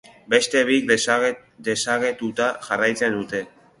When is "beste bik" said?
0.33-0.87